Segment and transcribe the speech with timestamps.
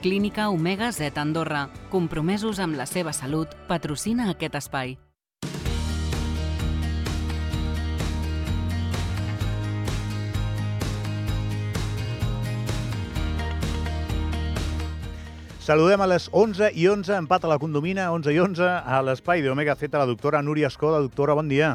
[0.00, 4.94] Clínica Omega Z Andorra, compromesos amb la seva salut, patrocina aquest espai.
[15.60, 19.44] Saludem a les 11 i 11, empat a la condomina, 11 i 11, a l'espai
[19.44, 21.04] d'Omega Z, la doctora Núria Escoda.
[21.04, 21.74] Doctora, bon dia.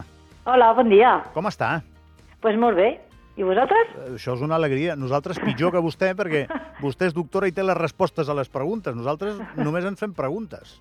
[0.50, 1.20] Hola, bon dia.
[1.38, 1.76] Com està?
[1.86, 2.96] Doncs pues molt bé.
[3.36, 3.90] I vosaltres?
[4.00, 4.96] Eh, Això és una alegria.
[4.96, 6.46] Nosaltres pitjor que vostè, perquè
[6.86, 8.96] vostè és doctora i té les respostes a les preguntes.
[8.96, 10.78] Nosaltres només ens fem preguntes.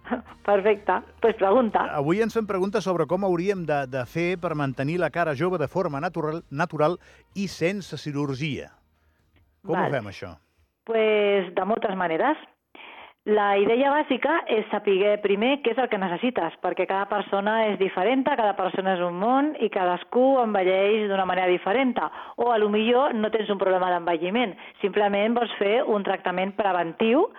[0.46, 1.00] Perfecte.
[1.00, 1.88] Doncs pues pregunta.
[1.98, 5.58] Avui ens fem preguntes sobre com hauríem de, de fer per mantenir la cara jove
[5.58, 6.98] de forma natural, natural
[7.34, 8.70] i sense cirurgia.
[9.64, 9.88] Com Val.
[9.88, 10.34] ho fem, això?
[10.84, 12.36] pues de moltes maneres.
[13.24, 17.78] La idea bàsica és saber primer què és el que necessites, perquè cada persona és
[17.80, 21.96] diferent, cada persona és un món i cadascú envelleix d'una manera diferent.
[22.36, 27.30] O a lo millor no tens un problema d'envelliment, simplement vols fer un tractament preventiu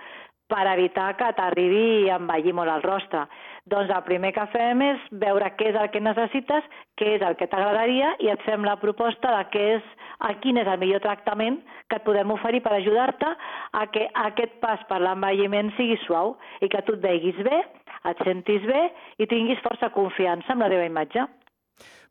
[0.52, 3.26] per evitar que t'arribi a envellir molt el rostre.
[3.72, 6.68] Doncs el primer que fem és veure què és el que necessites,
[6.99, 9.88] què és el que t'agradaria i et fem la proposta de què és,
[10.20, 11.57] a quin és el millor tractament
[11.90, 13.32] que et podem oferir per ajudar-te
[13.73, 17.63] a que aquest pas per l'envelliment sigui suau i que tu et veguis bé,
[18.05, 18.85] et sentis bé
[19.18, 21.26] i tinguis força confiança amb la teva imatge.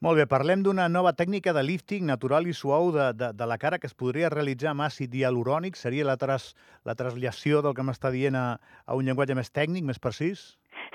[0.04, 3.56] Molt bé, parlem d'una nova tècnica de lifting natural i suau de, de, de la
[3.62, 5.78] cara que es podria realitzar amb àcid hialurònic.
[5.80, 6.50] Seria la, tras,
[6.84, 8.46] la traslació del que m'està dient a,
[8.84, 10.44] a un llenguatge més tècnic, més precís?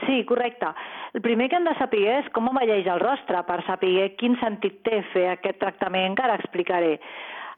[0.05, 0.69] Sí, correcte.
[1.17, 4.83] El primer que hem de saber és com envelleix el rostre, per saber quin sentit
[4.85, 6.99] té fer aquest tractament, que ara explicaré.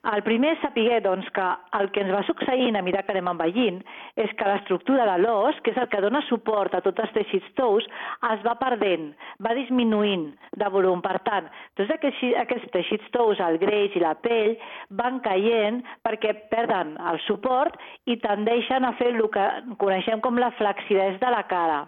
[0.02, 3.28] El primer és saber doncs, que el que ens va succeint a mesura que anem
[3.30, 3.76] envellint
[4.24, 7.52] és que l'estructura de l'os, que és el que dona suport a tots els teixits
[7.60, 7.86] tous,
[8.32, 9.12] es va perdent,
[9.46, 10.24] va disminuint
[10.58, 11.04] de volum.
[11.06, 14.56] Per tant, tots aquests, aquests teixits tous, el greix i la pell,
[15.04, 17.78] van caient perquè perden el suport
[18.10, 19.46] i tendeixen a fer el que
[19.86, 21.84] coneixem com la flacidesa de la cara.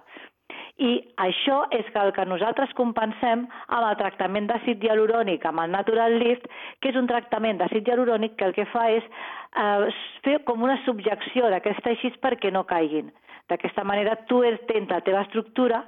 [0.84, 6.18] I això és el que nosaltres compensem amb el tractament d'àcid hialurònic, amb el Natural
[6.18, 6.48] Lift,
[6.82, 9.92] que és un tractament d'àcid hialurònic que el que fa és eh,
[10.26, 13.12] fer com una subjecció d'aquests teixits perquè no caiguin.
[13.52, 15.84] D'aquesta manera tu tens la teva estructura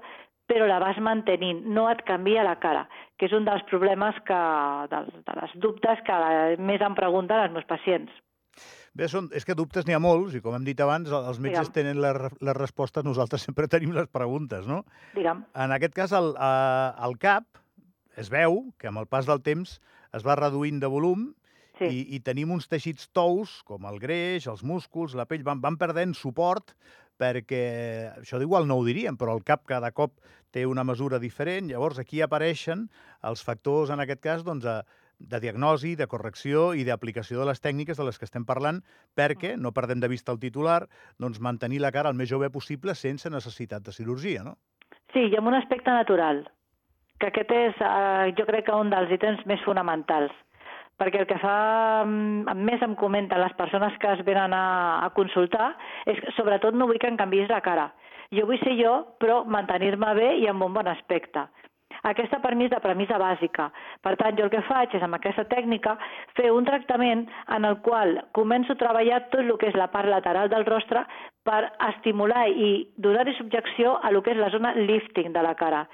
[0.46, 2.86] però la vas mantenint, no et canvia la cara,
[3.18, 4.42] que és un dels problemes que,
[4.92, 6.18] de, de les dubtes que
[6.62, 8.12] més em pregunten els meus pacients.
[8.96, 11.68] Bé, són, és que dubtes n'hi ha molts, i com hem dit abans, els metges
[11.68, 11.76] Digue'm.
[11.76, 14.86] tenen les, les respostes, nosaltres sempre tenim les preguntes, no?
[15.18, 15.42] Digue'm.
[15.66, 17.60] En aquest cas, el, eh, el cap
[18.16, 19.82] es veu que amb el pas del temps
[20.16, 21.34] es va reduint de volum
[21.76, 21.90] Sí.
[21.92, 25.76] i, i tenim uns teixits tous, com el greix, els músculs, la pell, van, van
[25.76, 26.72] perdent suport
[27.20, 30.14] perquè, això igual no ho diríem, però el cap cada cop
[30.56, 32.86] té una mesura diferent, llavors aquí apareixen
[33.28, 34.86] els factors, en aquest cas, doncs, a,
[35.20, 38.82] de diagnosi, de correcció i d'aplicació de les tècniques de les que estem parlant
[39.16, 40.86] perquè, no perdem de vista el titular,
[41.20, 44.58] doncs mantenir la cara el més jove possible sense necessitat de cirurgia, no?
[45.14, 46.44] Sí, i amb un aspecte natural,
[47.20, 50.34] que aquest és, eh, jo crec que un dels ítems més fonamentals,
[51.00, 55.10] perquè el que fa, mm, més em comenten les persones que es venen a, a
[55.16, 55.76] consultar
[56.06, 57.92] és que sobretot no vull que em canvis la cara.
[58.32, 61.46] Jo vull ser jo, però mantenir-me bé i amb un bon aspecte.
[62.04, 63.70] Aquesta per mi és la premissa bàsica.
[64.02, 65.96] Per tant, jo el que faig és, amb aquesta tècnica,
[66.38, 67.26] fer un tractament
[67.56, 71.06] en el qual començo a treballar tot el que és la part lateral del rostre
[71.46, 71.62] per
[71.92, 75.86] estimular i donar-hi subjecció a lo que és la zona lifting de la cara.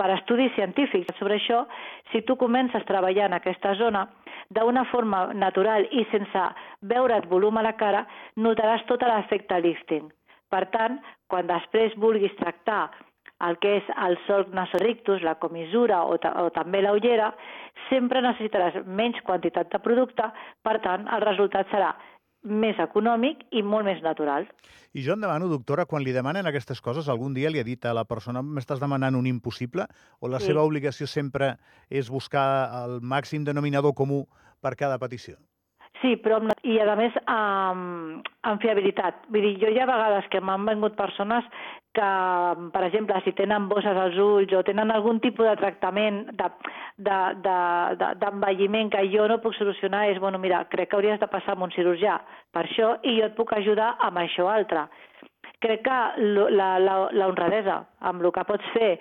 [0.00, 1.66] Per estudis científics sobre això,
[2.10, 4.06] si tu comences treballant aquesta zona
[4.48, 6.44] d'una forma natural i sense
[6.80, 8.06] veure't volum a la cara,
[8.36, 10.08] notaràs tot l'efecte lifting.
[10.50, 10.96] Per tant,
[11.30, 12.88] quan després vulguis tractar
[13.46, 17.32] el que és el solc nasorictus, la comissura o, ta o també la ullera,
[17.88, 20.28] sempre necessitaràs menys quantitat de producte,
[20.62, 21.94] per tant, el resultat serà
[22.42, 24.46] més econòmic i molt més natural.
[24.96, 27.84] I jo em demano, doctora, quan li demanen aquestes coses, algun dia li ha dit
[27.84, 29.84] a la persona m'estàs demanant un impossible
[30.20, 30.46] o la Sí.
[30.46, 31.58] seva obligació sempre
[31.90, 34.24] és buscar el màxim denominador comú
[34.60, 35.36] per cada petició?
[36.00, 39.26] Sí, però amb, i a més amb, amb fiabilitat.
[39.28, 41.44] Vull dir, jo hi ha vegades que m'han vengut persones
[41.92, 42.02] que,
[42.72, 48.94] per exemple, si tenen bosses als ulls o tenen algun tipus de tractament d'envelliment de,
[48.94, 51.52] de, de, que jo no puc solucionar, és, bueno, mira, crec que hauries de passar
[51.56, 52.14] amb un cirurgià
[52.54, 54.82] per això i jo et puc ajudar amb això altre.
[55.60, 55.98] Crec que
[56.56, 58.92] la, la, la honradesa amb el que pots fer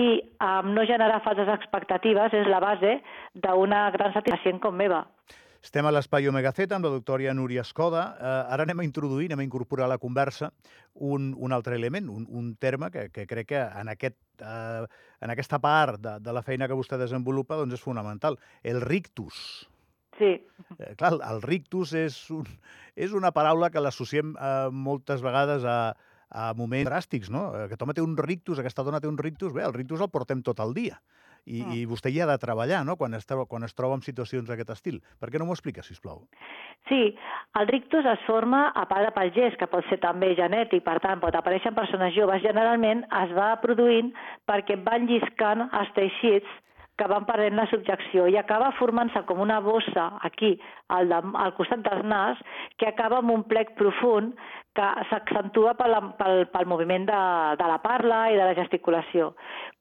[0.00, 0.06] i
[0.40, 2.92] amb no generar falses expectatives és la base
[3.34, 5.04] d'una gran satisfacció com meva.
[5.66, 8.02] Estem a l'Espai Omega Z amb la doctora Núria Escoda.
[8.14, 10.52] Eh, ara anem a introduir, anem a incorporar a la conversa
[10.94, 14.84] un, un altre element, un, un terme que, que crec que en, aquest, eh,
[15.26, 19.66] en aquesta part de, de la feina que vostè desenvolupa doncs és fonamental, el rictus.
[20.20, 20.36] Sí.
[20.78, 22.46] Eh, clar, el rictus és, un,
[22.94, 25.80] és una paraula que l'associem eh, moltes vegades a,
[26.30, 27.48] a moments dràstics, no?
[27.56, 30.14] Eh, Aquest home té un rictus, aquesta dona té un rictus, bé, el rictus el
[30.14, 31.02] portem tot el dia.
[31.46, 31.72] I, Mm.
[31.72, 34.48] i vostè hi ha de treballar, no?, quan es, troba, quan es troba en situacions
[34.48, 35.00] d'aquest estil.
[35.20, 36.26] Per què no m'ho explica, si plau?
[36.88, 37.16] Sí,
[37.58, 40.98] el rictus es forma a part de pel gest, que pot ser també genètic, per
[41.00, 42.42] tant, pot aparèixer en persones joves.
[42.42, 44.12] Generalment es va produint
[44.46, 46.46] perquè van lliscant els teixits
[46.96, 50.54] que van perdent la subjecció i acaba formant-se com una bossa aquí,
[50.88, 52.38] al, de, al costat del nas,
[52.78, 54.32] que acaba amb un plec profund
[54.76, 57.20] que s'accentua pel, pel, pel moviment de,
[57.60, 59.30] de la parla i de la gesticulació.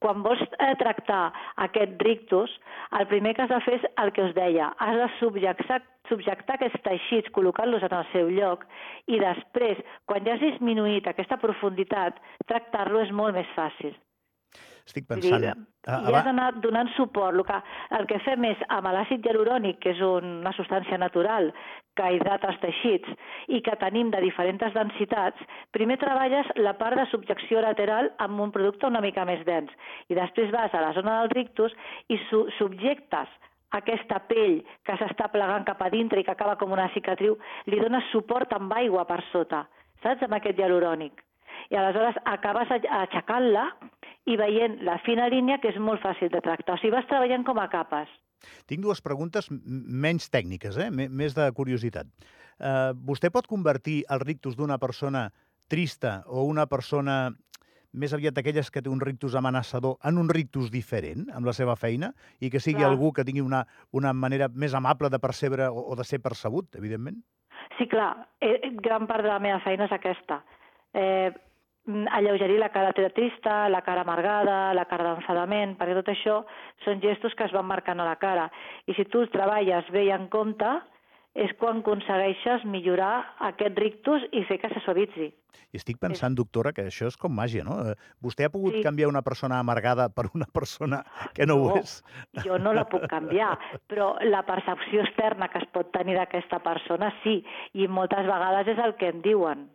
[0.04, 1.26] Quan vols eh, tractar
[1.68, 2.54] aquest rictus,
[3.00, 6.58] el primer que has de fer és el que us deia, has de subjectar, subjectar
[6.58, 8.66] aquests teixits, col·locar-los en el seu lloc
[9.12, 12.20] i després, quan ja has disminuït aquesta profunditat,
[12.50, 13.96] tractar-lo és molt més fàcil.
[14.86, 15.66] Estic dir, pensant...
[15.90, 17.34] Ah, I has d'anar donant suport.
[17.38, 17.58] El que,
[17.98, 21.52] el que fem és, amb l'àcid hialurònic, que és una substància natural
[22.12, 23.10] hidrata els teixits
[23.48, 25.40] i que tenim de diferents densitats,
[25.72, 29.72] primer treballes la part de subjecció lateral amb un producte una mica més dens
[30.10, 31.76] i després vas a la zona del rictus
[32.10, 33.32] i su subjectes
[33.76, 37.38] aquesta pell que s'està plegant cap a dintre i que acaba com una cicatriu,
[37.68, 39.66] li dones suport amb aigua per sota,
[40.04, 41.24] saps, amb aquest hialurònic.
[41.72, 43.66] I aleshores acabes aixecant-la
[44.30, 46.76] i veient la fina línia que és molt fàcil de tractar.
[46.76, 48.12] O sigui, vas treballant com a capes.
[48.70, 50.90] Tinc dues preguntes menys tècniques, eh?
[50.90, 52.10] M més de curiositat.
[52.56, 55.28] Uh, vostè pot convertir el rictus d'una persona
[55.68, 57.34] trista o una persona
[57.96, 61.78] més aviat d'aquelles que té un rictus amenaçador en un rictus diferent amb la seva
[61.80, 62.12] feina
[62.44, 62.92] i que sigui Clar.
[62.92, 63.64] algú que tingui una,
[63.96, 67.22] una manera més amable de percebre o, o de ser percebut, evidentment?
[67.78, 70.42] Sí, clar, eh, gran part de la meva feina és aquesta.
[70.96, 71.32] Eh,
[71.88, 76.40] alleugerir la cara trista, la cara amargada, la cara d'enfadament, perquè tot això
[76.84, 78.50] són gestos que es van marcant a la cara.
[78.88, 80.66] I si tu els treballes bé i en compte,
[81.36, 85.34] és quan aconsegueixes millorar aquest rictus i fer que se suavitzi.
[85.74, 87.76] I estic pensant, doctora, que això és com màgia, no?
[87.92, 88.82] Eh, Vostè ha pogut Sí.
[88.84, 91.04] canviar una persona amargada per una persona
[91.34, 91.76] que no, ho No.
[91.82, 92.02] és?
[92.46, 97.14] Jo no la puc canviar, però la percepció externa que es pot tenir d'aquesta persona
[97.24, 97.44] sí,
[97.74, 99.70] i moltes vegades és el que em diuen.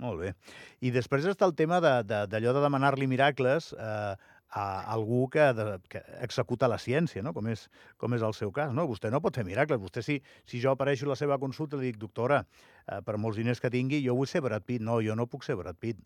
[0.00, 0.34] Molt bé.
[0.80, 4.14] I després està el tema d'allò de, d'allò de demanar-li miracles eh,
[4.50, 7.32] a algú que, de, que executa la ciència, no?
[7.36, 7.68] com, és,
[8.00, 8.72] com és el seu cas.
[8.74, 8.88] No?
[8.90, 9.80] Vostè no pot fer miracles.
[9.82, 10.18] Vostè, si,
[10.48, 12.42] si jo apareixo a la seva consulta i li dic, doctora,
[12.86, 14.82] eh, per molts diners que tingui, jo vull ser Brad Pitt.
[14.86, 16.00] No, jo no puc ser Brad Pitt.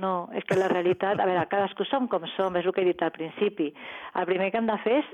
[0.00, 1.18] No, és que la realitat...
[1.18, 3.70] A veure, cadascú som com som, és el que he dit al principi.
[4.18, 5.08] El primer que hem de fer és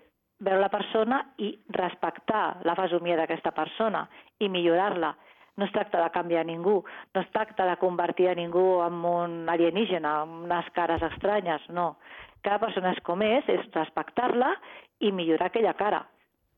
[0.44, 4.04] veure la persona i respectar la fesomia d'aquesta persona
[4.40, 5.14] i millorar-la.
[5.56, 6.82] No es tracta de canviar ningú,
[7.14, 11.94] no es tracta de convertir a ningú en un alienígena, amb unes cares estranyes, no.
[12.44, 14.52] Cada persona és com és, és respectar-la
[15.00, 16.04] i millorar aquella cara.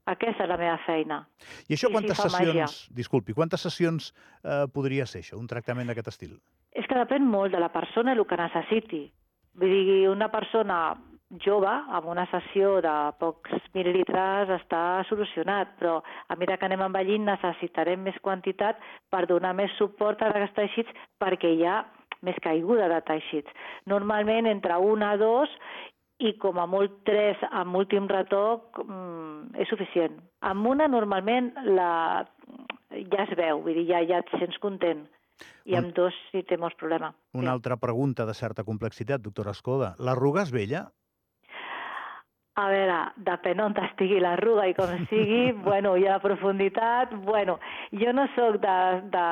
[0.09, 1.21] Aquesta és la meva feina.
[1.69, 2.67] I això sí, quantes màgia.
[2.67, 2.79] sessions...
[2.97, 4.11] Disculpi, quantes sessions
[4.43, 6.39] eh, podria ser això, un tractament d'aquest estil?
[6.73, 9.03] És que depèn molt de la persona i el que necessiti.
[9.59, 10.97] Vull dir, una persona
[11.45, 15.99] jove, amb una sessió de pocs mil·lilitres, està solucionat, però
[16.29, 18.81] a mesura que anem envellint necessitarem més quantitat
[19.13, 21.83] per donar més suport a aquests teixits perquè hi ha
[22.25, 23.53] més caiguda de teixits.
[23.87, 25.53] Normalment entre una a dos
[26.19, 30.17] i com a molt tres amb últim retoc mm, és suficient.
[30.43, 32.25] Amb una normalment la...
[32.91, 35.05] ja es veu, vull dir, ja, ja et sents content.
[35.69, 37.15] I Un- amb dos sí té molts problemes.
[37.35, 37.55] Una Sí.
[37.55, 39.93] altra pregunta de certa complexitat, doctora Escoda.
[40.01, 40.89] L'arruga és vella?
[42.59, 47.59] A veure, depèn on estigui l'arruga i com sigui, bueno, i a la profunditat, bueno,
[48.01, 48.79] jo no sóc de,
[49.13, 49.27] de...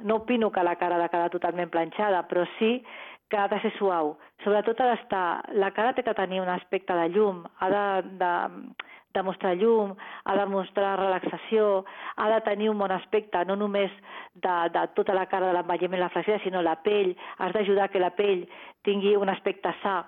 [0.00, 2.78] no opino que la cara ha de quedar totalment planxada, però sí
[3.28, 4.14] que ha de ser suau.
[4.44, 5.26] Sobretot ha d'estar...
[5.60, 7.84] La cara té que tenir un aspecte de llum, ha de,
[8.22, 8.32] de,
[9.12, 9.92] de mostrar llum,
[10.24, 11.84] ha de mostrar relaxació,
[12.16, 13.92] ha de tenir un bon aspecte, no només
[14.34, 17.12] de, de tota la cara de l'envelliment i la flacidesa, sinó la pell.
[17.44, 18.46] Has d'ajudar que la pell
[18.88, 20.04] tingui un aspecte sa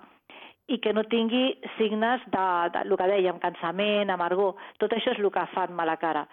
[0.67, 4.55] i que no tingui signes de, de el que dèiem, cansament, amargor.
[4.81, 6.27] Tot això és el que fa mala cara.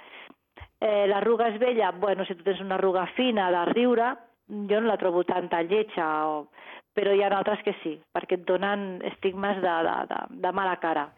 [0.80, 1.92] Eh, l'arruga és vella?
[1.92, 4.10] Bueno, si tu tens una arruga fina de riure,
[4.48, 6.48] jo no la trobo tanta lletja, o...
[6.94, 10.76] però hi ha altres que sí, perquè et donen estigmes de, de, de, de mala
[10.82, 11.08] cara.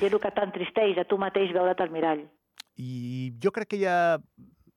[0.00, 2.26] I és el que t'entristeix a tu mateix veure't al mirall.
[2.80, 4.16] I jo crec que hi ha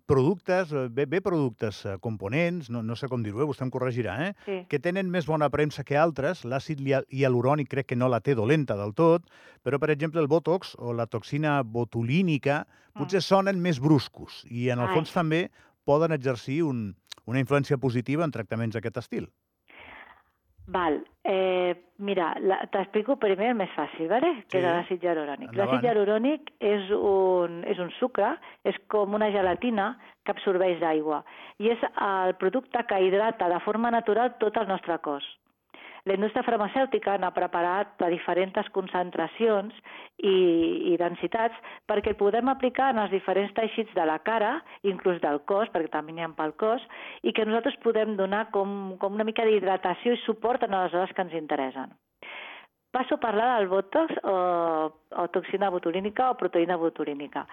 [0.05, 3.71] productes, eh, bé, bé productes, eh, components, no, no sé com dir-ho, eh, vostè em
[3.73, 4.33] corregirà, eh?
[4.45, 4.57] Sí.
[4.69, 6.43] que tenen més bona premsa que altres.
[6.45, 9.25] L'àcid hialurònic crec que no la té dolenta del tot,
[9.65, 14.79] però, per exemple, el botox o la toxina botulínica potser sonen més bruscos i, en
[14.79, 14.95] el Ai.
[14.95, 15.49] fons, també
[15.85, 16.95] poden exercir un,
[17.25, 19.27] una influència positiva en tractaments d'aquest estil.
[20.67, 21.03] Val.
[21.23, 22.35] Eh, mira,
[22.71, 24.45] t'explico primer el més fàcil, ¿vale?
[24.49, 24.63] que Sí.
[24.63, 25.53] és l'àcid hialurònic.
[25.53, 31.23] L'àcid hialurònic és un, és un sucre, és com una gelatina que absorbeix aigua
[31.59, 35.23] i és el producte que hidrata de forma natural tot el nostre cos.
[36.05, 39.73] La indústria farmacèutica n'ha preparat a diferents concentracions
[40.21, 40.33] i,
[40.91, 41.57] i densitats
[41.89, 45.89] perquè el podem aplicar en els diferents teixits de la cara, inclús del cos, perquè
[45.95, 46.85] també n'hi ha pel cos,
[47.25, 51.15] i que nosaltres podem donar com, com una mica d'hidratació i suport en les hores
[51.15, 51.97] que ens interessen.
[52.93, 54.35] Passo a parlar del Botox o,
[55.09, 57.47] o toxina botulínica o proteïna botulínica.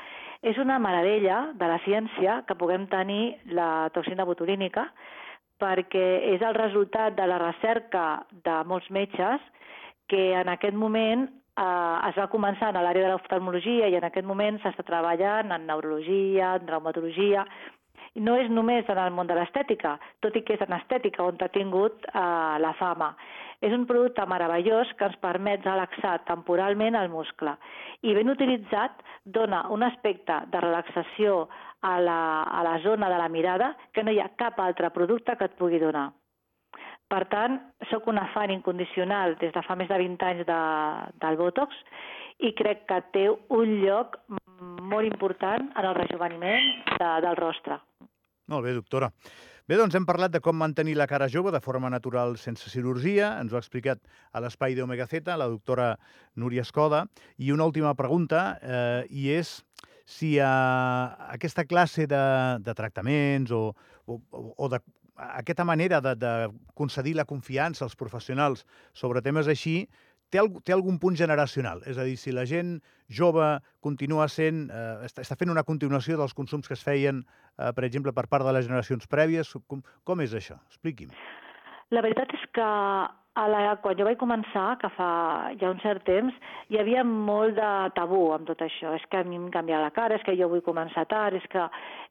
[0.44, 4.90] És una meravella de la ciència que puguem tenir la toxina botulínica
[5.62, 9.44] perquè és el resultat de la recerca de molts metges
[10.10, 14.26] que en aquest moment eh, es va començar en l'àrea de l'oftalmologia i en aquest
[14.26, 17.46] moment s'està treballant en neurologia, en traumatologia,
[18.14, 21.40] no és només en el món de l'estètica, tot i que és en estètica on
[21.40, 22.20] ha tingut eh,
[22.60, 23.12] la fama.
[23.62, 27.54] És un producte meravellós que ens permet relaxar temporalment el muscle
[28.02, 31.46] i ben utilitzat dona un aspecte de relaxació
[31.82, 35.36] a la, a la zona de la mirada que no hi ha cap altre producte
[35.38, 36.10] que et pugui donar.
[37.12, 37.58] Per tant,
[37.90, 40.60] sóc una fan incondicional des de fa més de 20 anys de,
[41.22, 41.76] del Botox
[42.40, 44.16] i crec que té un lloc
[44.92, 46.68] molt important en el rejuveniment
[46.98, 47.80] de, del rostre.
[48.52, 49.10] Molt bé, doctora.
[49.70, 53.36] Bé, doncs hem parlat de com mantenir la cara jove de forma natural sense cirurgia.
[53.40, 54.02] Ens ho ha explicat
[54.34, 55.92] a l'espai d'Omega Z la doctora
[56.36, 57.04] Núria Escoda.
[57.38, 59.60] I una última pregunta, eh, i és
[60.04, 60.48] si eh,
[61.36, 62.24] aquesta classe de,
[62.60, 63.68] de tractaments o,
[64.10, 64.82] o, o de
[65.22, 66.32] aquesta manera de, de
[66.74, 69.86] concedir la confiança als professionals sobre temes així
[70.32, 71.84] té, té algun punt generacional?
[71.88, 72.78] És a dir, si la gent
[73.12, 73.46] jove
[73.84, 77.22] continua sent, eh, està, està fent una continuació dels consums que es feien,
[77.58, 80.58] eh, per exemple, per part de les generacions prèvies, com, com és això?
[80.72, 81.12] Expliqui'm.
[81.92, 82.64] La veritat és que
[83.34, 85.08] a la, quan jo vaig començar, que fa
[85.60, 86.36] ja un cert temps,
[86.68, 88.92] hi havia molt de tabú amb tot això.
[88.96, 91.46] És que a mi em canvia la cara, és que jo vull començar tard, és
[91.52, 91.64] que,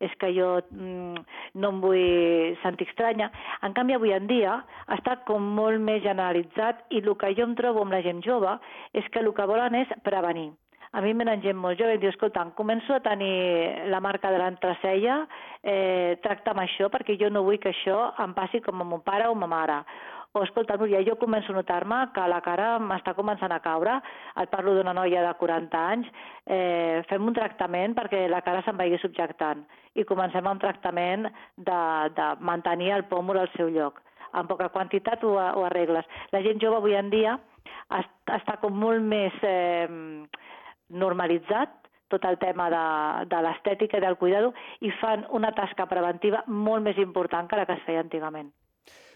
[0.07, 1.25] és que jo mm,
[1.61, 3.29] no em vull sentir estranya.
[3.65, 4.57] En canvi, avui en dia
[4.97, 8.57] està com molt més generalitzat i el que jo em trobo amb la gent jove
[8.97, 10.51] és que el que volen és prevenir.
[10.93, 14.38] A mi venen gent molt jove i diu, escolta, començo a tenir la marca de
[14.41, 15.21] l'entreceia,
[15.63, 19.29] eh, tracta'm això perquè jo no vull que això em passi com a mon pare
[19.31, 19.77] o ma mare
[20.33, 23.98] o escolta, Núria, jo començo a notar-me que la cara m'està començant a caure,
[24.39, 26.07] et parlo d'una noia de 40 anys,
[26.48, 29.65] eh, fem un tractament perquè la cara se'n vagi subjectant
[30.00, 31.81] i comencem un tractament de,
[32.15, 34.00] de mantenir el pòmul al seu lloc.
[34.33, 36.07] En poca quantitat ho, ho arregles.
[36.31, 37.36] La gent jove avui en dia
[38.00, 39.83] est- està com molt més eh,
[40.91, 41.77] normalitzat
[42.12, 42.86] tot el tema de,
[43.31, 44.51] de l'estètica i del cuidado
[44.83, 48.51] i fan una tasca preventiva molt més important que la que es feia antigament.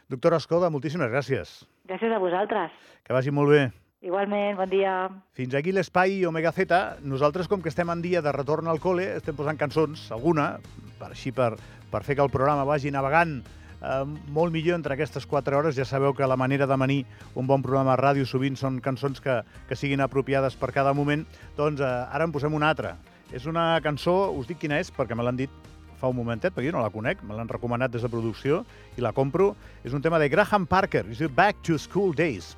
[0.07, 1.63] Doctora Escoda, moltíssimes gràcies.
[1.89, 2.71] Gràcies a vosaltres.
[3.03, 3.63] Que vagi molt bé.
[4.05, 4.93] Igualment, bon dia.
[5.33, 6.77] Fins aquí l'espai Omega Z.
[7.01, 10.59] Nosaltres, com que estem en dia de retorn al col·le, estem posant cançons, alguna,
[10.99, 11.55] per així per,
[11.89, 13.39] per fer que el programa vagi navegant
[13.85, 15.77] eh, molt millor entre aquestes 4 hores.
[15.77, 17.03] Ja sabeu que la manera de manir
[17.35, 21.25] un bon programa de ràdio sovint són cançons que, que siguin apropiades per cada moment.
[21.57, 22.97] Doncs eh, ara en posem una altra.
[23.33, 25.51] És una cançó, us dic quina és, perquè me l'han dit
[25.95, 28.63] fa un momentet, perquè jo no la conec, me l'han recomanat des de producció
[28.97, 29.53] i la compro.
[29.83, 32.55] És un tema de Graham Parker, es diu Back to School Days.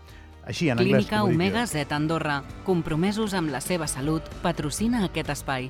[0.48, 1.06] Així, en anglès.
[1.08, 1.24] Clínica.
[1.28, 5.70] Omega Z Andorra, compromesos amb la seva salut, patrocina aquest espai.